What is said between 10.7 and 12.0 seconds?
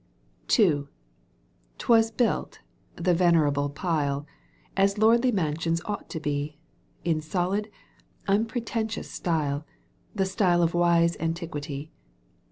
wise antiquity.